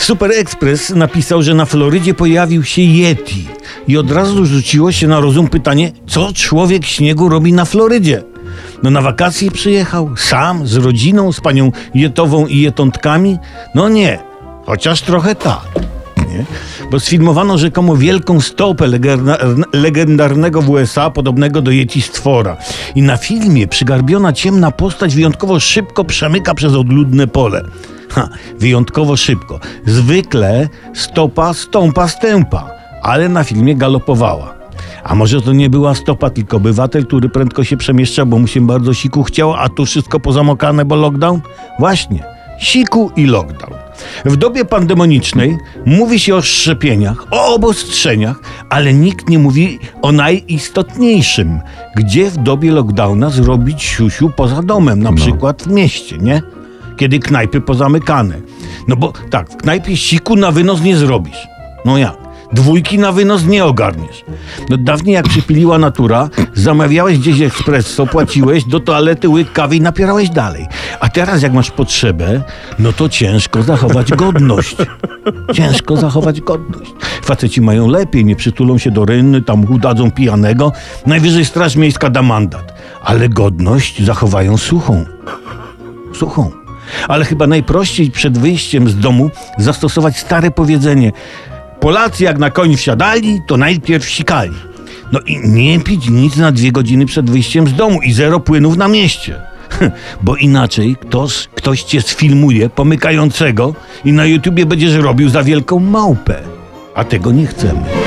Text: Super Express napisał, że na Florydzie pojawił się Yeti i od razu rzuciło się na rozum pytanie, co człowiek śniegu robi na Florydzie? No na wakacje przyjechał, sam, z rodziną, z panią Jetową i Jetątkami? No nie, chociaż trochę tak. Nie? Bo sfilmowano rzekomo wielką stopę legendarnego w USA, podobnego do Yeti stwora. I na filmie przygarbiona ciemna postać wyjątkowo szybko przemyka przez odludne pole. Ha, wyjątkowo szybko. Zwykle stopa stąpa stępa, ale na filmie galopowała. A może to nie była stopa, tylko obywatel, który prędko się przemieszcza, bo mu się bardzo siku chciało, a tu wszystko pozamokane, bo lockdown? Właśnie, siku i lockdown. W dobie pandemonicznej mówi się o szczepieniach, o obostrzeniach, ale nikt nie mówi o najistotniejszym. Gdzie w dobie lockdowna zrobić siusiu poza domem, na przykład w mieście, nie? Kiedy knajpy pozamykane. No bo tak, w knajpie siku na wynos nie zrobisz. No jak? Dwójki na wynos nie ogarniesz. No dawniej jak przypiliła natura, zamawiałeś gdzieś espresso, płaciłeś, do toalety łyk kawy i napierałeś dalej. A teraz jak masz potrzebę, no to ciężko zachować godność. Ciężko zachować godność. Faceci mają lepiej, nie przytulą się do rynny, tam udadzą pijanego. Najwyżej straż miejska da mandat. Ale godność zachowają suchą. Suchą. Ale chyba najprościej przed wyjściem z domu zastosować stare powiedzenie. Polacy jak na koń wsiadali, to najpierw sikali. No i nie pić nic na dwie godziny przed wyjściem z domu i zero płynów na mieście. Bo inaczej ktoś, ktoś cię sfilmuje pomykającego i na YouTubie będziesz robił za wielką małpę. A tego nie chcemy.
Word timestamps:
Super 0.00 0.30
Express 0.32 0.90
napisał, 0.90 1.42
że 1.42 1.54
na 1.54 1.64
Florydzie 1.64 2.14
pojawił 2.14 2.64
się 2.64 2.82
Yeti 2.82 3.48
i 3.88 3.96
od 3.96 4.10
razu 4.10 4.46
rzuciło 4.46 4.92
się 4.92 5.08
na 5.08 5.20
rozum 5.20 5.48
pytanie, 5.48 5.92
co 6.06 6.32
człowiek 6.32 6.84
śniegu 6.84 7.28
robi 7.28 7.52
na 7.52 7.64
Florydzie? 7.64 8.22
No 8.82 8.90
na 8.90 9.02
wakacje 9.02 9.50
przyjechał, 9.50 10.16
sam, 10.16 10.66
z 10.66 10.76
rodziną, 10.76 11.32
z 11.32 11.40
panią 11.40 11.72
Jetową 11.94 12.46
i 12.46 12.60
Jetątkami? 12.60 13.38
No 13.74 13.88
nie, 13.88 14.18
chociaż 14.66 15.02
trochę 15.02 15.34
tak. 15.34 15.68
Nie? 16.16 16.44
Bo 16.90 17.00
sfilmowano 17.00 17.58
rzekomo 17.58 17.96
wielką 17.96 18.40
stopę 18.40 18.84
legendarnego 19.72 20.62
w 20.62 20.70
USA, 20.70 21.10
podobnego 21.10 21.62
do 21.62 21.70
Yeti 21.70 22.02
stwora. 22.02 22.56
I 22.94 23.02
na 23.02 23.16
filmie 23.16 23.68
przygarbiona 23.68 24.32
ciemna 24.32 24.70
postać 24.70 25.14
wyjątkowo 25.14 25.60
szybko 25.60 26.04
przemyka 26.04 26.54
przez 26.54 26.74
odludne 26.74 27.26
pole. 27.26 27.64
Ha, 28.10 28.28
wyjątkowo 28.58 29.16
szybko. 29.16 29.60
Zwykle 29.86 30.68
stopa 30.94 31.54
stąpa 31.54 32.08
stępa, 32.08 32.70
ale 33.02 33.28
na 33.28 33.44
filmie 33.44 33.76
galopowała. 33.76 34.54
A 35.04 35.14
może 35.14 35.42
to 35.42 35.52
nie 35.52 35.70
była 35.70 35.94
stopa, 35.94 36.30
tylko 36.30 36.56
obywatel, 36.56 37.06
który 37.06 37.28
prędko 37.28 37.64
się 37.64 37.76
przemieszcza, 37.76 38.24
bo 38.24 38.38
mu 38.38 38.46
się 38.46 38.66
bardzo 38.66 38.94
siku 38.94 39.22
chciało, 39.22 39.58
a 39.58 39.68
tu 39.68 39.86
wszystko 39.86 40.20
pozamokane, 40.20 40.84
bo 40.84 40.96
lockdown? 40.96 41.40
Właśnie, 41.78 42.24
siku 42.58 43.10
i 43.16 43.26
lockdown. 43.26 43.74
W 44.24 44.36
dobie 44.36 44.64
pandemonicznej 44.64 45.58
mówi 45.86 46.20
się 46.20 46.34
o 46.34 46.42
szczepieniach, 46.42 47.26
o 47.30 47.54
obostrzeniach, 47.54 48.40
ale 48.70 48.94
nikt 48.94 49.28
nie 49.28 49.38
mówi 49.38 49.78
o 50.02 50.12
najistotniejszym. 50.12 51.60
Gdzie 51.96 52.30
w 52.30 52.36
dobie 52.36 52.72
lockdowna 52.72 53.30
zrobić 53.30 53.82
siusiu 53.82 54.30
poza 54.36 54.62
domem, 54.62 55.02
na 55.02 55.12
przykład 55.12 55.62
w 55.62 55.66
mieście, 55.66 56.18
nie? 56.18 56.42
Kiedy 57.00 57.18
knajpy 57.18 57.60
pozamykane. 57.60 58.40
No 58.88 58.96
bo 58.96 59.12
tak, 59.30 59.50
w 59.50 59.56
knajpie 59.56 59.96
siku 59.96 60.36
na 60.36 60.50
wynos 60.50 60.82
nie 60.82 60.96
zrobisz. 60.96 61.48
No 61.84 61.98
jak? 61.98 62.16
Dwójki 62.52 62.98
na 62.98 63.12
wynos 63.12 63.46
nie 63.46 63.64
ogarniesz. 63.64 64.24
No 64.68 64.76
dawniej 64.76 65.14
jak 65.14 65.28
przypiliła 65.28 65.78
natura, 65.78 66.28
zamawiałeś 66.54 67.18
gdzieś 67.18 67.40
espresso, 67.40 68.06
płaciłeś, 68.06 68.64
do 68.64 68.80
toalety 68.80 69.28
łyk 69.28 69.52
kawy 69.52 69.76
i 69.76 69.80
napierałeś 69.80 70.30
dalej. 70.30 70.66
A 71.00 71.08
teraz 71.08 71.42
jak 71.42 71.52
masz 71.52 71.70
potrzebę, 71.70 72.42
no 72.78 72.92
to 72.92 73.08
ciężko 73.08 73.62
zachować 73.62 74.10
godność. 74.12 74.76
Ciężko 75.54 75.96
zachować 75.96 76.40
godność. 76.40 76.90
Faceci 77.22 77.60
mają 77.60 77.88
lepiej, 77.88 78.24
nie 78.24 78.36
przytulą 78.36 78.78
się 78.78 78.90
do 78.90 79.04
rynny, 79.04 79.42
tam 79.42 79.64
udadzą 79.72 80.10
pijanego. 80.10 80.72
Najwyżej 81.06 81.44
straż 81.44 81.76
miejska 81.76 82.10
da 82.10 82.22
mandat. 82.22 82.74
Ale 83.04 83.28
godność 83.28 84.04
zachowają 84.04 84.56
suchą. 84.56 85.04
Suchą. 86.14 86.59
Ale 87.08 87.24
chyba 87.24 87.46
najprościej 87.46 88.10
przed 88.10 88.38
wyjściem 88.38 88.88
z 88.88 88.96
domu 88.96 89.30
zastosować 89.58 90.18
stare 90.18 90.50
powiedzenie. 90.50 91.12
Polacy 91.80 92.24
jak 92.24 92.38
na 92.38 92.50
koń 92.50 92.76
wsiadali, 92.76 93.40
to 93.46 93.56
najpierw 93.56 94.10
sikali. 94.10 94.70
No 95.12 95.20
i 95.20 95.48
nie 95.48 95.80
pić 95.80 96.08
nic 96.08 96.36
na 96.36 96.52
dwie 96.52 96.72
godziny 96.72 97.06
przed 97.06 97.30
wyjściem 97.30 97.68
z 97.68 97.74
domu 97.74 98.02
i 98.02 98.12
zero 98.12 98.40
płynów 98.40 98.76
na 98.76 98.88
mieście. 98.88 99.40
Bo 100.22 100.36
inaczej 100.36 100.96
ktoś, 101.00 101.48
ktoś 101.54 101.82
cię 101.82 102.02
sfilmuje 102.02 102.68
pomykającego 102.68 103.74
i 104.04 104.12
na 104.12 104.24
YouTubie 104.24 104.66
będziesz 104.66 104.94
robił 104.94 105.28
za 105.28 105.42
wielką 105.42 105.78
małpę. 105.78 106.38
A 106.94 107.04
tego 107.04 107.32
nie 107.32 107.46
chcemy. 107.46 107.99